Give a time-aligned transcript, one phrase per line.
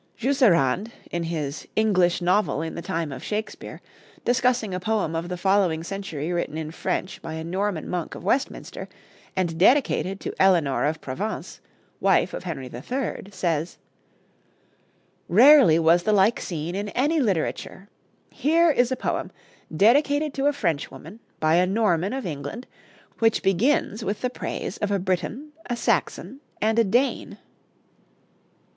[0.17, 3.83] Jusserand, in his 'English Novel in the Time of Shakespeare,'
[4.25, 8.23] discussing a poem of the following century written in French by a Norman monk of
[8.23, 8.89] Westminster
[9.35, 11.61] and dedicated to Eleanor of Provence,
[11.99, 13.77] wife of Henry III., says:
[15.29, 17.87] "Rarely was the like seen in any literature:
[18.31, 19.31] here is a poem
[19.77, 22.65] dedicated to a Frenchwoman by a Norman of England,
[23.19, 27.37] which begins with the praise of a Briton, a Saxon, and a Dane."